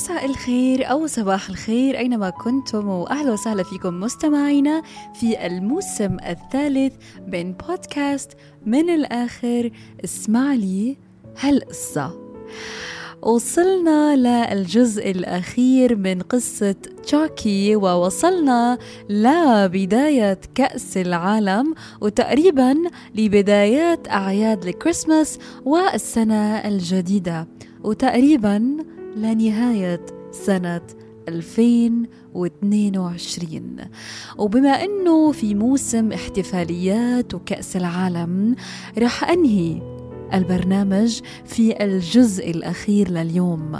مساء 0.00 0.26
الخير 0.26 0.90
أو 0.90 1.06
صباح 1.06 1.48
الخير 1.48 1.98
أينما 1.98 2.30
كنتم 2.30 2.88
وأهلا 2.88 3.32
وسهلا 3.32 3.62
فيكم 3.62 4.00
مستمعينا 4.00 4.82
في 5.14 5.46
الموسم 5.46 6.16
الثالث 6.28 6.94
من 7.26 7.52
بودكاست 7.52 8.32
من 8.66 8.90
الآخر 8.90 9.70
اسمع 10.04 10.54
لي 10.54 10.96
هالقصة. 11.40 12.20
وصلنا 13.22 14.16
للجزء 14.16 15.10
الأخير 15.10 15.96
من 15.96 16.22
قصة 16.22 16.76
تشاكي 17.04 17.76
ووصلنا 17.76 18.78
لبداية 19.10 20.40
كأس 20.54 20.96
العالم 20.96 21.74
وتقريبا 22.00 22.76
لبدايات 23.14 24.08
أعياد 24.08 24.66
الكريسماس 24.66 25.38
والسنة 25.64 26.68
الجديدة 26.68 27.48
وتقريبا 27.84 28.76
لنهاية 29.16 30.00
سنة 30.32 30.80
2022 31.28 33.76
وبما 34.38 34.84
إنه 34.84 35.32
في 35.32 35.54
موسم 35.54 36.12
احتفاليات 36.12 37.34
وكأس 37.34 37.76
العالم 37.76 38.56
رح 38.98 39.30
أنهي 39.30 39.82
البرنامج 40.34 41.20
في 41.44 41.84
الجزء 41.84 42.50
الأخير 42.50 43.10
لليوم 43.10 43.72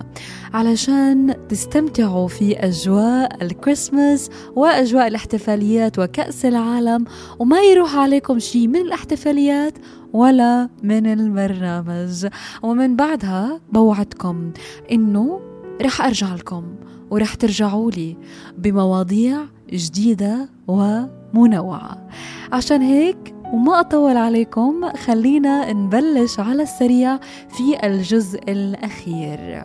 علشان 0.55 1.35
تستمتعوا 1.49 2.29
في 2.29 2.57
أجواء 2.57 3.45
الكريسماس 3.45 4.31
وأجواء 4.57 5.07
الاحتفاليات 5.07 5.99
وكأس 5.99 6.45
العالم. 6.45 7.05
وما 7.39 7.61
يروح 7.61 7.97
عليكم 7.97 8.39
شيء 8.39 8.69
من 8.69 8.77
الاحتفاليات 8.77 9.73
ولا 10.13 10.69
من 10.83 11.07
البرنامج 11.07 12.27
ومن 12.63 12.97
بعدها 12.97 13.61
بوعدكم 13.73 14.53
إنه 14.93 15.41
رح 15.83 16.01
أرجع 16.01 16.35
لكم 16.35 16.65
ورح 17.11 17.35
ترجعوا 17.35 17.91
لي 17.91 18.17
بمواضيع 18.59 19.39
جديدة 19.73 20.49
ومنوعة. 20.69 22.09
عشان 22.53 22.83
هيك 22.83 23.35
وما 23.53 23.81
أطول 23.81 24.17
عليكم 24.17 24.93
خلينا 24.93 25.73
نبلش 25.73 26.41
على 26.41 26.63
السريع 26.63 27.17
في 27.49 27.87
الجزء 27.87 28.41
الأخير. 28.49 29.65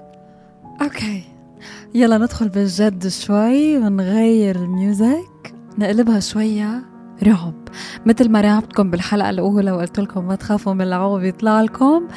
okay. 0.81 1.23
يلا 1.95 2.17
ندخل 2.17 2.49
بالجد 2.49 3.07
شوي 3.07 3.77
ونغير 3.77 4.55
ال 4.55 4.69
music. 4.69 5.55
نقلبها 5.77 6.19
شوية. 6.19 6.94
رعب. 7.23 7.53
مثل 8.05 8.29
ما 8.29 8.41
رعبتكم 8.41 8.91
بالحلقة 8.91 9.29
الأولى 9.29 9.71
وقلت 9.71 9.99
لكم 9.99 10.27
ما 10.27 10.35
تخافوا 10.35 10.73
من 10.73 10.81
العو 10.81 11.19
بيطلع 11.19 11.61
لكم. 11.61 12.07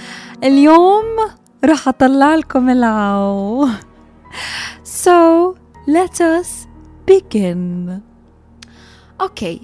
اليوم 0.44 1.05
رح 1.64 1.89
أطلع 1.89 2.34
لكم 2.34 2.70
العو 2.70 3.68
So 4.84 5.55
let 5.89 6.20
us 6.20 6.67
begin. 7.11 7.90
okay 9.20 9.61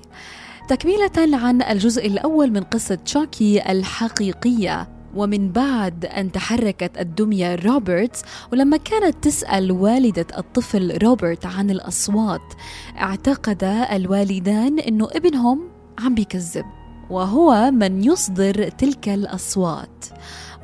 تكملة 0.68 1.36
عن 1.36 1.62
الجزء 1.62 2.06
الأول 2.06 2.50
من 2.50 2.62
قصة 2.62 2.98
شاكي 3.04 3.72
الحقيقية. 3.72 4.88
ومن 5.14 5.52
بعد 5.52 6.04
أن 6.04 6.32
تحركت 6.32 6.98
الدمية 7.00 7.54
روبرتس 7.54 8.22
ولما 8.52 8.76
كانت 8.76 9.24
تسأل 9.24 9.72
والدة 9.72 10.26
الطفل 10.38 10.98
روبرت 11.02 11.46
عن 11.46 11.70
الأصوات 11.70 12.54
اعتقد 12.98 13.64
الوالدان 13.92 14.78
أنه 14.78 15.08
ابنهم 15.12 15.68
عم 15.98 16.14
بيكذب 16.14 16.64
وهو 17.10 17.70
من 17.70 18.04
يصدر 18.04 18.68
تلك 18.68 19.08
الأصوات. 19.08 20.04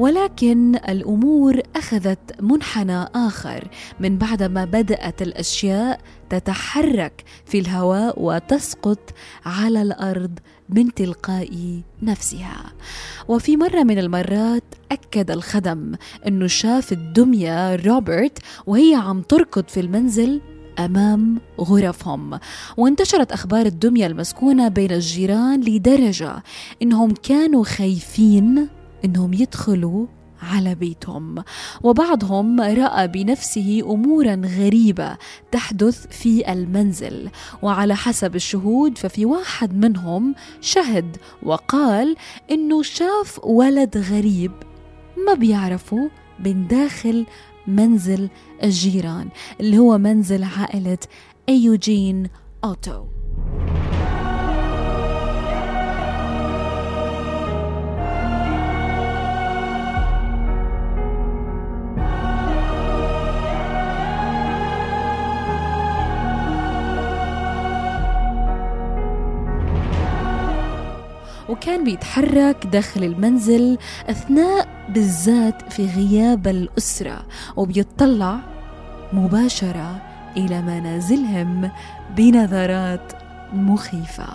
ولكن 0.01 0.77
الأمور 0.77 1.61
أخذت 1.77 2.43
منحنى 2.43 3.05
آخر 3.15 3.69
من 4.01 4.19
بعد 4.19 4.43
ما 4.43 4.65
بدأت 4.65 5.23
الأشياء 5.23 6.01
تتحرك 6.31 7.25
في 7.47 7.59
الهواء 7.59 8.23
وتسقط 8.23 8.99
على 9.47 9.83
الأرض 9.83 10.39
من 10.69 10.95
تلقاء 10.95 11.81
نفسها. 12.03 12.73
وفي 13.29 13.57
مرة 13.57 13.83
من 13.83 13.99
المرات 13.99 14.65
أكد 14.93 15.31
الخدم 15.31 15.95
انه 16.27 16.47
شاف 16.47 16.93
الدمية 16.93 17.77
روبرت 17.77 18.39
وهي 18.67 18.95
عم 18.95 19.23
تركض 19.23 19.65
في 19.69 19.81
المنزل 19.81 20.41
أمام 20.79 21.41
غرفهم. 21.61 22.39
وانتشرت 22.77 23.33
أخبار 23.33 23.67
الدمية 23.67 24.07
المسكونة 24.07 24.69
بين 24.69 24.93
الجيران 24.93 25.61
لدرجة 25.61 26.43
إنهم 26.83 27.11
كانوا 27.11 27.65
خايفين 27.65 28.80
إنهم 29.05 29.35
يدخلوا 29.35 30.07
على 30.43 30.75
بيتهم. 30.75 31.45
وبعضهم 31.83 32.61
رأى 32.61 33.09
بنفسه 33.09 33.83
امورا 33.85 34.35
غريبة 34.35 35.17
تحدث 35.53 36.07
في 36.07 36.53
المنزل. 36.53 37.31
وعلى 37.63 37.97
حسب 37.97 38.35
الشهود 38.35 38.99
ففي 38.99 39.25
واحد 39.25 39.75
منهم 39.75 40.35
شهد 40.61 41.17
وقال 41.43 42.17
إنه 42.51 42.83
شاف 42.83 43.45
ولد 43.45 43.99
غريب 43.99 44.53
ما 45.27 45.35
بيعرفه 45.35 46.11
من 46.45 46.67
داخل 46.67 47.27
منزل 47.67 48.29
الجيران 48.63 49.29
اللي 49.61 49.79
هو 49.79 49.99
منزل 49.99 50.45
عائلة 50.45 50.99
أيوجين 51.49 52.29
أوتو. 52.65 53.20
وكان 71.51 71.85
بيتحرك 71.85 72.67
داخل 72.67 73.05
المنزل 73.05 73.79
أثناء 74.11 74.69
بالذات 74.89 75.73
في 75.73 75.87
غياب 75.87 76.49
الأسرة 76.49 77.27
وبيطلع 77.57 78.41
مباشرة 79.13 80.03
إلى 80.37 80.63
منازلهم 80.63 81.71
بنظرات 82.17 83.13
مخيفة. 83.53 84.27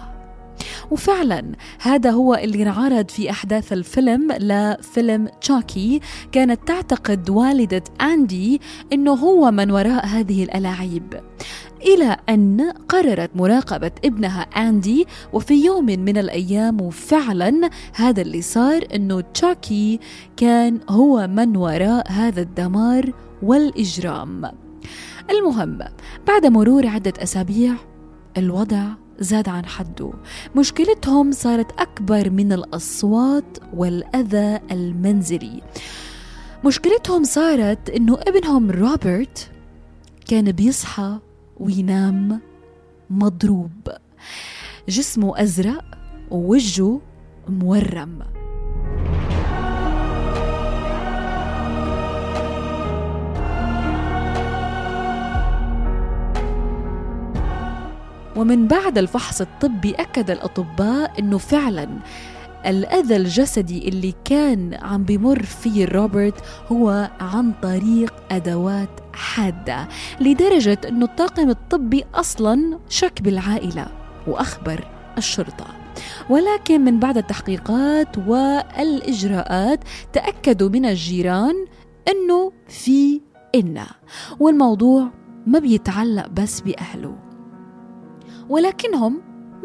وفعلا 0.91 1.43
هذا 1.81 2.09
هو 2.11 2.35
اللي 2.35 2.63
انعرض 2.63 3.09
في 3.09 3.29
أحداث 3.31 3.73
الفيلم 3.73 4.31
لفيلم 4.31 5.27
تشاكي. 5.41 6.01
كانت 6.31 6.67
تعتقد 6.67 7.29
والدة 7.29 7.83
أندي 8.01 8.61
أنه 8.93 9.13
هو 9.13 9.51
من 9.51 9.71
وراء 9.71 10.05
هذه 10.05 10.43
الألاعيب. 10.43 11.21
إلى 11.85 12.18
أن 12.29 12.72
قررت 12.90 13.29
مراقبة 13.35 13.91
ابنها 14.05 14.41
أندي 14.41 15.08
وفي 15.34 15.66
يوم 15.66 15.85
من 15.85 16.17
الأيام 16.17 16.82
وفعلا 16.82 17.70
هذا 17.93 18.22
اللي 18.22 18.41
صار 18.41 18.87
أنه 18.96 19.22
تشاكي 19.22 19.99
كان 20.37 20.79
هو 20.90 21.28
من 21.28 21.58
وراء 21.58 22.11
هذا 22.11 22.41
الدمار 22.41 23.11
والإجرام. 23.43 24.52
المهم 25.29 25.79
بعد 26.28 26.46
مرور 26.46 26.87
عدة 26.87 27.14
أسابيع 27.20 27.73
الوضع 28.38 28.84
زاد 29.20 29.49
عن 29.49 29.66
حده. 29.66 30.11
مشكلتهم 30.55 31.31
صارت 31.31 31.72
أكبر 31.79 32.29
من 32.29 32.53
الأصوات 32.53 33.58
والأذى 33.73 34.59
المنزلي. 34.72 35.61
مشكلتهم 36.66 37.23
صارت 37.23 37.90
إنه 37.90 38.17
ابنهم 38.28 38.72
روبرت 38.72 39.52
كان 40.28 40.52
بيصحى 40.52 41.20
وينام 41.59 42.41
مضروب. 43.09 43.90
جسمه 44.90 45.41
أزرق 45.41 45.85
ووجهه 46.31 47.02
مورم. 47.49 48.19
ومن 58.35 58.67
بعد 58.67 58.97
الفحص 58.97 59.41
الطبي 59.41 59.91
أكد 59.91 60.29
الأطباء 60.29 61.19
أنه 61.19 61.37
فعلا 61.37 61.87
الأذى 62.66 63.16
الجسدي 63.16 63.90
اللي 63.90 64.14
كان 64.26 64.73
عم 64.82 65.03
بمر 65.03 65.44
فيه 65.44 65.85
روبرت 65.85 66.44
هو 66.72 67.12
عن 67.20 67.53
طريق 67.62 68.14
أدوات 68.32 68.90
حادة 69.14 69.88
لدرجة 70.22 70.79
أنه 70.88 71.06
الطاقم 71.06 71.50
الطبي 71.50 72.03
أصلا 72.16 72.79
شك 72.90 73.22
بالعائلة 73.22 73.88
وأخبر 74.28 74.88
الشرطة. 75.17 75.66
ولكن 76.29 76.82
من 76.82 77.00
بعد 77.00 77.17
التحقيقات 77.17 78.17
والإجراءات 78.28 79.79
تأكدوا 80.14 80.70
من 80.70 80.85
الجيران 80.85 81.66
أنه 82.08 82.52
في 82.67 83.22
إنا 83.56 83.88
والموضوع 84.40 85.12
ما 85.47 85.59
بيتعلق 85.59 86.28
بس 86.28 86.62
بأهله 86.62 87.16
ولكنهم 88.50 89.22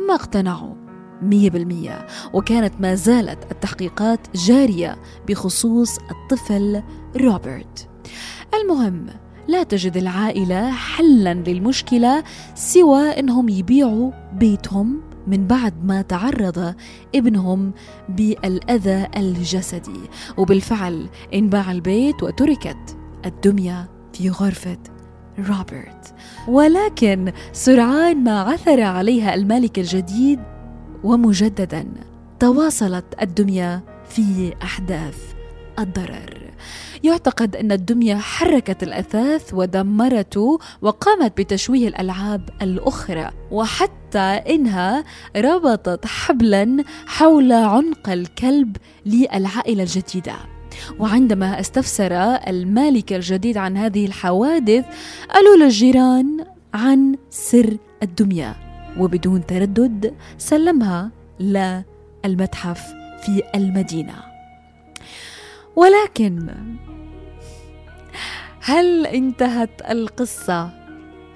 ما 0.08 0.14
اقتنعوا. 0.14 0.79
مية 1.22 1.50
بالمية. 1.50 2.06
وكانت 2.32 2.72
ما 2.80 2.94
زالت 2.94 3.52
التحقيقات 3.52 4.36
جارية 4.36 4.96
بخصوص 5.28 5.98
الطفل 5.98 6.82
روبرت. 7.16 7.88
المهم 8.54 9.06
لا 9.48 9.62
تجد 9.62 9.96
العائلة 9.96 10.70
حلا 10.70 11.34
للمشكلة 11.34 12.24
سوى 12.54 13.00
أنهم 13.00 13.48
يبيعوا 13.48 14.10
بيتهم 14.32 15.00
من 15.26 15.46
بعد 15.46 15.84
ما 15.84 16.02
تعرض 16.02 16.74
ابنهم 17.14 17.72
بالأذى 18.08 19.06
الجسدي. 19.16 20.00
وبالفعل 20.38 21.08
انباع 21.34 21.72
البيت 21.72 22.22
وتركت 22.22 22.96
الدمية 23.26 23.90
في 24.12 24.30
غرفة 24.30 24.78
روبرت. 25.38 26.14
ولكن 26.48 27.32
سرعان 27.52 28.24
ما 28.24 28.40
عثر 28.40 28.80
عليها 28.80 29.34
الملك 29.34 29.78
الجديد 29.78 30.40
ومجددا 31.04 31.86
تواصلت 32.40 33.04
الدمية 33.22 33.84
في 34.08 34.54
أحداث 34.62 35.16
الضرر. 35.78 36.50
يعتقد 37.02 37.56
أن 37.56 37.72
الدمية 37.72 38.16
حركت 38.16 38.82
الأثاث 38.82 39.54
ودمرته 39.54 40.58
وقامت 40.82 41.40
بتشويه 41.40 41.88
الألعاب 41.88 42.48
الأخرى 42.62 43.30
وحتى 43.50 44.18
إنها 44.54 45.04
ربطت 45.36 46.06
حبلا 46.06 46.84
حول 47.06 47.52
عنق 47.52 48.08
الكلب 48.08 48.76
للعائلة 49.06 49.82
الجديدة. 49.82 50.34
وعندما 50.98 51.60
استفسر 51.60 52.12
المالك 52.48 53.12
الجديد 53.12 53.56
عن 53.56 53.76
هذه 53.76 54.06
الحوادث 54.06 54.84
قالوا 55.30 55.56
للجيران 55.56 56.44
عن 56.74 57.16
سر 57.30 57.76
الدمية. 58.02 58.69
وبدون 58.98 59.46
تردد 59.46 60.14
سلمها 60.38 61.10
للمتحف 61.40 62.82
في 63.22 63.42
المدينة. 63.54 64.14
ولكن 65.76 66.54
هل 68.60 69.06
انتهت 69.06 69.90
القصة؟ 69.90 70.70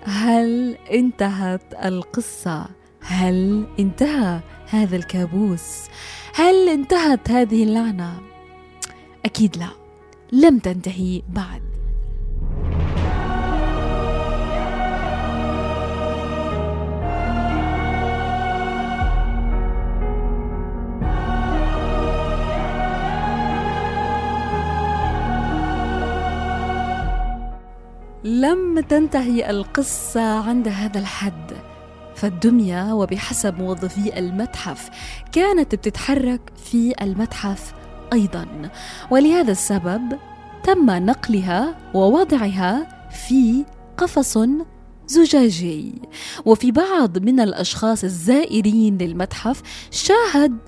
هل 0.03 0.77
انتهت 0.93 1.75
القصة؟ 1.85 2.67
هل 3.01 3.67
انتهى 3.79 4.41
هذا 4.69 4.97
الكابوس؟ 4.97 5.89
هل 6.35 6.69
انتهت 6.69 7.31
هذه 7.31 7.63
اللعنة؟ 7.63 8.21
أكيد 9.25 9.57
لا. 9.57 9.69
لم 10.33 10.59
تنتهي 10.59 11.23
بعد. 11.29 11.74
لم 28.25 28.81
تنتهي 28.81 29.51
القصة 29.51 30.21
عند 30.21 30.69
هذا 30.69 30.99
الحد 30.99 31.53
فالدمية 32.15 32.95
وبحسب 32.95 33.59
موظفي 33.59 34.19
المتحف 34.19 34.91
كانت 35.33 35.75
بتتحرك 35.75 36.53
في 36.57 36.95
المتحف 37.03 37.75
أيضا. 38.13 38.47
ولهذا 39.11 39.53
السبب 39.53 40.19
تم 40.63 40.91
نقلها 40.91 41.79
ووضعها 41.95 42.89
في 43.11 43.65
قفص 43.97 44.39
زجاجي. 45.07 46.03
وفي 46.45 46.71
بعض 46.71 47.19
من 47.19 47.41
الأشخاص 47.41 48.05
الزائرين 48.05 48.99
للمتحف 48.99 49.63
شاهد 49.91 50.59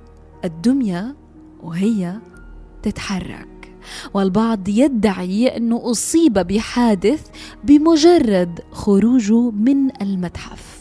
الدمية 0.44 1.16
وهي 1.62 2.18
تتحرك. 2.82 3.55
والبعض 4.14 4.68
يدعي 4.68 5.56
أنه 5.56 5.90
أصيب 5.90 6.32
بحادث 6.32 7.20
بمجرد 7.64 8.60
خروجه 8.72 9.50
من 9.50 10.02
المتحف. 10.02 10.76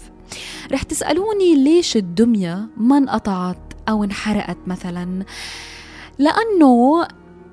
رح 0.71 0.83
تسألوني 0.83 1.55
ليش 1.63 1.97
الدمية 1.97 2.67
ما 2.77 2.97
انقطعت 2.97 3.73
أو 3.89 4.03
انحرقت 4.03 4.57
مثلا؟ 4.67 5.25
لأنه 6.19 7.07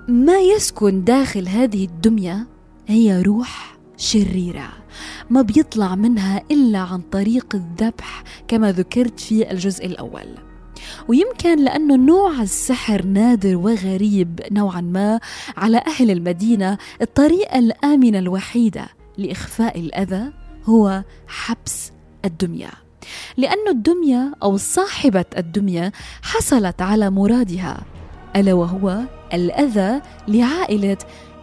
ما 0.09 0.39
يسكن 0.39 1.05
داخل 1.05 1.49
هذه 1.49 1.85
الدمية 1.85 2.47
هي 2.87 3.23
روح 3.23 3.77
شريرة 3.97 4.69
ما 5.31 5.43
بيطلع 5.43 5.95
منها 5.95 6.43
إلا 6.51 6.79
عن 6.79 7.01
طريق 7.01 7.47
الذبح 7.55 8.25
كما 8.49 8.73
ذكرت 8.73 9.21
في 9.21 9.51
الجزء 9.51 9.87
الأول. 9.87 10.52
ويمكن 11.09 11.65
لأنه 11.65 11.97
نوع 11.97 12.43
السحر 12.43 13.05
نادر 13.05 13.57
وغريب 13.57 14.41
نوعا 14.53 14.81
ما 14.81 15.21
على 15.57 15.79
أهل 15.87 16.11
المدينة 16.11 16.79
الطريقة 17.03 17.59
الآمنة 17.59 18.19
الوحيدة 18.19 18.87
لإخفاء 19.19 19.81
الأذى 19.81 20.33
هو 20.65 21.03
حبس 21.27 21.93
الدمية. 22.25 22.71
لأن 23.37 23.69
الدمية 23.69 24.33
أو 24.43 24.57
صاحبة 24.57 25.25
الدمية 25.37 25.93
حصلت 26.23 26.83
على 26.83 27.11
مرادها 27.11 27.83
ألا 28.37 28.53
وهو 28.53 29.01
الأذى 29.35 30.01
لعائلة 30.29 30.99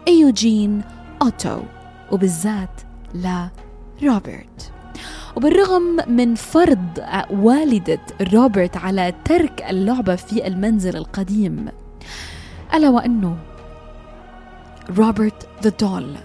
إيوجين 0.08 0.82
أوتو 1.22 1.60
وبالذات 2.12 2.80
لروبرت 3.14 4.72
وبالرغم 5.36 5.96
من 6.08 6.34
فرض 6.34 7.00
والدة 7.30 8.00
روبرت 8.32 8.76
على 8.76 9.14
ترك 9.24 9.64
اللعبة 9.70 10.16
في 10.16 10.46
المنزل 10.46 10.96
القديم 10.96 11.68
ألا 12.74 12.88
وأنه 12.88 13.36
روبرت 14.98 15.48
ذا 15.62 15.72
دول 15.80 16.16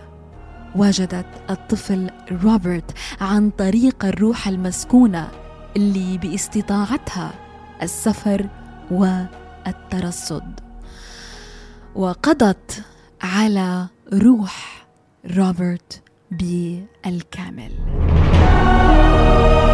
وجدت 0.76 1.26
الطفل 1.50 2.10
روبرت 2.44 2.92
عن 3.22 3.50
طريق 3.50 4.06
الروح 4.06 4.48
المسكونة 4.48 5.28
اللي 5.78 6.18
باستطاعتها 6.18 7.34
السفر 7.82 8.48
والترصد. 8.92 10.60
وقضت 11.96 12.84
على 13.22 13.88
روح 14.14 14.86
روبرت 15.38 16.02
بالكامل. 16.32 18.05
الطفل 19.26 19.65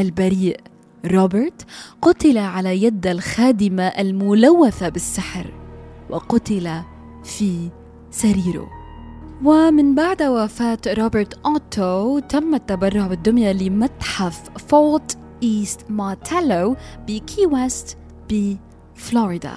البريء. 0.00 0.60
روبرت 1.06 1.66
قتل 2.02 2.38
على 2.38 2.82
يد 2.82 3.06
الخادمة 3.06 3.82
الملوثة 3.82 4.88
بالسحر 4.88 5.54
وقتل 6.10 6.82
في 7.24 7.70
سريره. 8.10 8.68
ومن 9.44 9.94
بعد 9.94 10.22
وفاة 10.22 10.78
روبرت 10.86 11.34
أوتو 11.46 12.18
تم 12.18 12.54
التبرع 12.54 13.06
بالدمية 13.06 13.52
لمتحف 13.52 14.40
فورت 14.68 15.18
إيست 15.42 15.80
مارتيلو 15.90 16.76
بكي 17.08 17.46
ويست 17.46 17.98
بفلوريدا 18.30 19.54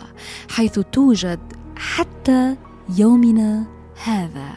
حيث 0.50 0.80
توجد 0.80 1.40
حتى 1.76 2.56
يومنا 2.98 3.73
هذا. 4.04 4.50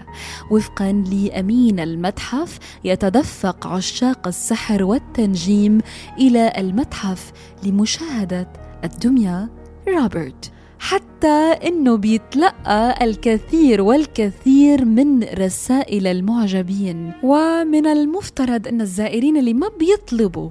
وفقا 0.50 0.92
لأمين 0.92 1.80
المتحف 1.80 2.58
يتدفق 2.84 3.66
عشاق 3.66 4.26
السحر 4.26 4.84
والتنجيم 4.84 5.80
إلى 6.18 6.52
المتحف 6.58 7.32
لمشاهدة 7.64 8.52
الدمية 8.84 9.50
روبرت. 9.88 10.52
حتى 10.78 11.52
إنه 11.66 11.96
بيتلقى 11.96 13.04
الكثير 13.04 13.82
والكثير 13.82 14.84
من 14.84 15.22
رسائل 15.22 16.06
المعجبين. 16.06 17.12
ومن 17.22 17.86
المفترض 17.86 18.68
أن 18.68 18.80
الزائرين 18.80 19.36
اللي 19.36 19.54
ما 19.54 19.68
بيطلبوا 19.78 20.50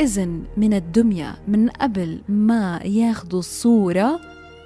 إذن 0.00 0.42
من 0.56 0.74
الدمية 0.74 1.34
من 1.48 1.68
قبل 1.68 2.20
ما 2.28 2.80
ياخذوا 2.84 3.38
الصورة 3.38 4.20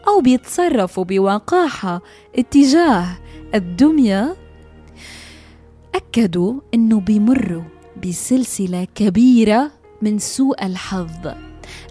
أو 0.08 0.20
بيتصرفوا 0.20 1.04
بوقاحة 1.04 2.02
اتجاه 2.36 3.06
الدمية؟ 3.54 4.36
أكدوا 5.94 6.60
أنه 6.74 7.00
بيمروا 7.00 7.62
بسلسلة 8.06 8.86
كبيرة 8.94 9.70
من 10.02 10.18
سوء 10.18 10.66
الحظ 10.66 11.34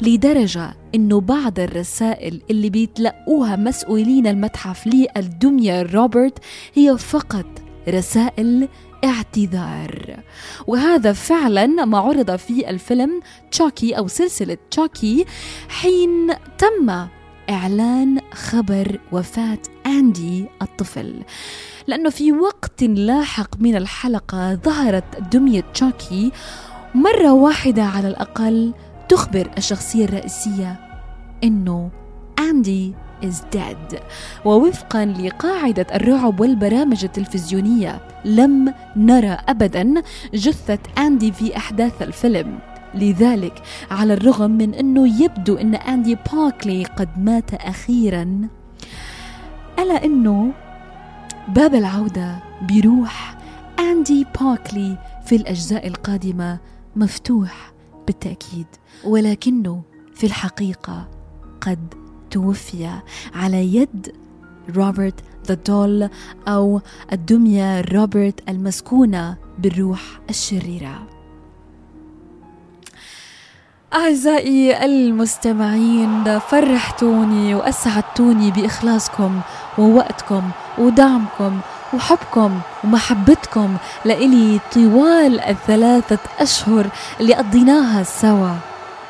لدرجة 0.01 0.73
إنه 0.95 1.21
بعض 1.21 1.59
الرسائل 1.59 2.41
اللي 2.49 2.69
بيتلقوها 2.69 3.55
مسؤولين 3.55 4.27
المتحف 4.27 4.87
للدمية 4.87 5.81
روبرت 5.81 6.39
هي 6.73 6.97
فقط 6.97 7.45
رسائل 7.89 8.67
اعتذار. 9.03 10.19
وهذا 10.67 11.13
فعلا 11.13 11.65
ما 11.67 11.97
عرض 11.97 12.35
في 12.35 12.69
الفيلم 12.69 13.21
تشاكي 13.51 13.97
أو 13.97 14.07
سلسلة 14.07 14.57
تشاكي 14.71 15.25
حين 15.69 16.33
تم 16.57 17.07
إعلان 17.49 18.19
خبر 18.33 18.99
وفاة 19.11 19.59
أندي 19.85 20.45
الطفل. 20.61 21.13
لأنه 21.87 22.09
في 22.09 22.31
وقت 22.31 22.83
لاحق 22.83 23.59
من 23.59 23.75
الحلقة 23.75 24.55
ظهرت 24.55 25.21
دمية 25.31 25.63
تشاكي 25.73 26.31
مرة 26.95 27.33
واحدة 27.33 27.83
على 27.83 28.07
الأقل 28.07 28.73
تخبر 29.09 29.49
الشخصية 29.57 30.05
الرئيسية 30.05 30.79
إنه 31.43 31.89
أندي 32.39 32.93
is 33.23 33.55
dead. 33.55 33.99
ووفقا 34.45 35.05
لقاعدة 35.05 35.87
الرعب 35.95 36.39
والبرامج 36.39 37.03
التلفزيونية 37.03 38.01
لم 38.25 38.73
نرى 38.95 39.37
أبدا 39.49 39.93
جثة 40.33 40.79
أندي 40.97 41.31
في 41.31 41.57
أحداث 41.57 42.01
الفيلم. 42.01 42.59
لذلك 42.95 43.61
على 43.91 44.13
الرغم 44.13 44.51
من 44.51 44.73
أنه 44.73 45.23
يبدو 45.23 45.55
أن 45.57 45.75
أندي 45.75 46.17
باركلي 46.33 46.83
قد 46.83 47.09
مات 47.19 47.53
أخيرا 47.53 48.47
ألا 49.79 50.05
أنه 50.05 50.51
باب 51.47 51.75
العودة 51.75 52.43
بروح 52.61 53.37
أندي 53.79 54.25
باركلي 54.41 54.97
في 55.25 55.35
الأجزاء 55.35 55.87
القادمة 55.87 56.59
مفتوح 56.95 57.71
بالتأكيد 58.07 58.67
ولكنه 59.03 59.81
في 60.13 60.25
الحقيقة 60.25 61.07
قد 61.61 61.93
توفي 62.31 62.89
على 63.33 63.75
يد 63.75 64.13
روبرت 64.75 65.19
ذا 65.47 65.53
دول 65.53 66.09
أو 66.47 66.81
الدمية 67.11 67.81
روبرت 67.81 68.49
المسكونة 68.49 69.37
بالروح 69.59 70.01
الشريرة. 70.29 71.20
أعزائي 73.93 74.85
المستمعين 74.85 76.39
فرحتوني 76.39 77.55
وأسعدتوني 77.55 78.51
بإخلاصكم 78.51 79.41
ووقتكم 79.77 80.49
ودعمكم 80.77 81.59
وحبكم 81.93 82.59
ومحبتكم 82.83 83.77
لإلي 84.05 84.59
طوال 84.73 85.39
الثلاثة 85.39 86.19
أشهر 86.39 86.87
اللي 87.19 87.33
قضيناها 87.33 88.03
سوا 88.03 88.51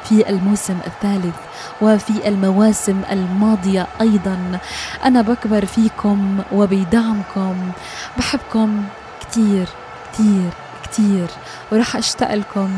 في 0.03 0.29
الموسم 0.29 0.77
الثالث 0.87 1.35
وفي 1.81 2.27
المواسم 2.27 3.01
الماضية 3.11 3.87
أيضا. 4.01 4.59
أنا 5.05 5.21
بكبر 5.21 5.65
فيكم 5.65 6.39
وبدعمكم 6.51 7.55
بحبكم 8.17 8.83
كتير 9.21 9.67
كتير 10.13 10.49
كتير 10.83 11.27
ورح 11.71 11.95
أشتاق 11.95 12.33
لكم 12.33 12.69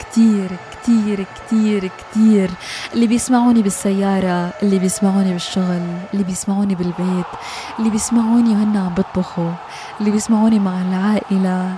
كتير. 0.00 0.50
كتير 0.82 1.26
كتير 1.36 1.90
كتير. 1.98 2.50
اللي 2.94 3.06
بيسمعوني 3.06 3.62
بالسيارة 3.62 4.52
اللي 4.62 4.78
بيسمعوني 4.78 5.32
بالشغل 5.32 5.82
اللي 6.14 6.24
بيسمعوني 6.24 6.74
بالبيت 6.74 7.26
اللي 7.78 7.90
بيسمعوني 7.90 8.50
وهن 8.50 8.76
عم 8.76 8.94
بطبخوا 8.94 9.50
اللي 10.00 10.10
بيسمعوني 10.10 10.58
مع 10.58 10.72
العائلة 10.82 11.74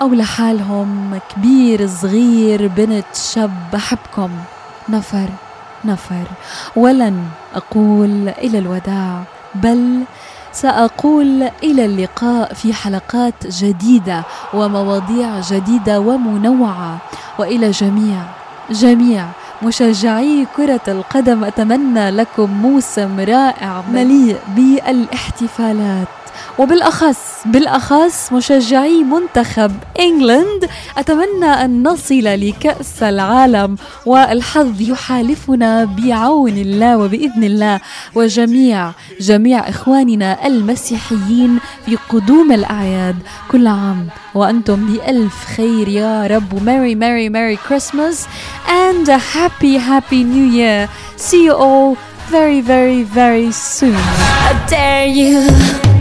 أو 0.00 0.14
لحالهم 0.14 1.18
كبير 1.34 1.86
صغير 1.86 2.66
بنت 2.68 3.04
شاب 3.14 3.50
بحبكم. 3.72 4.30
نفر 4.88 5.28
نفر. 5.84 6.24
ولن 6.76 7.24
أقول 7.54 8.28
إلى 8.28 8.58
الوداع 8.58 9.22
بل 9.54 10.02
سأقول 10.52 11.42
إلى 11.62 11.84
اللقاء 11.84 12.54
في 12.54 12.72
حلقات 12.74 13.46
جديدة 13.46 14.22
ومواضيع 14.54 15.40
جديدة 15.40 16.00
ومنوعة 16.00 16.98
وإلى 17.38 17.70
جميع 17.70 18.22
جميع 18.70 19.26
مشجعي 19.62 20.46
كرة 20.56 20.80
القدم 20.88 21.44
أتمنى 21.44 22.10
لكم 22.10 22.50
موسم 22.50 23.20
رائع 23.20 23.82
مليء 23.92 24.36
بالإحتفالات. 24.56 26.08
وبالأخص 26.58 27.18
بالأخص 27.46 28.32
مشجعي 28.32 29.02
منتخب 29.02 29.72
إنجلند 30.00 30.68
أتمنى 30.98 31.46
أن 31.64 31.82
نصل 31.82 32.24
لكأس 32.24 33.02
العالم 33.02 33.76
والحظ 34.06 34.80
يحالفنا 34.80 35.84
بعون 35.84 36.58
الله 36.58 36.96
وبإذن 36.96 37.44
الله 37.44 37.80
وجميع 38.14 38.92
جميع 39.20 39.68
إخواننا 39.68 40.46
المسيحيين 40.46 41.58
في 41.86 41.96
قدوم 42.08 42.52
الأعياد 42.52 43.16
كل 43.50 43.66
عام 43.66 44.08
وأنتم 44.34 44.86
بألف 44.86 45.44
خير 45.56 45.88
يا 45.88 46.26
رب 46.26 46.62
ميري 46.64 46.94
ميري 46.94 47.28
ميري 47.28 47.56
كريسماس 47.68 48.26
a 49.08 49.18
happy 49.18 49.76
happy 49.76 50.24
new 50.24 50.44
year. 50.44 50.88
See 51.16 51.44
you 51.44 51.54
all 51.54 51.96
very 52.28 52.60
very 52.60 53.02
very 53.02 53.52
soon. 53.52 53.94
I 53.96 54.66
dare 54.68 55.06
you. 55.06 55.93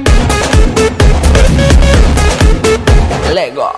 Lego. 3.33 3.71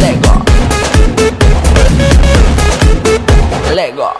Lego. 0.00 0.42
Lego. 3.74 4.16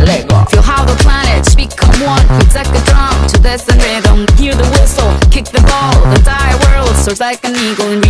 Lego. 0.00 0.44
Feel 0.46 0.62
how 0.62 0.84
the 0.86 0.96
planets 1.02 1.54
become 1.54 1.92
one. 2.00 2.24
It's 2.40 2.54
like 2.54 2.68
a 2.68 2.80
drum 2.86 3.26
to 3.28 3.38
this 3.42 3.68
and 3.68 3.82
rhythm. 3.82 4.24
Hear 4.38 4.54
the 4.54 4.64
whistle, 4.80 5.12
kick 5.30 5.44
the 5.44 5.60
ball. 5.60 5.92
The 6.08 6.16
entire 6.16 6.56
world 6.64 6.96
soars 6.96 7.20
like 7.20 7.44
an 7.44 7.54
eagle. 7.56 7.92
And 7.92 8.02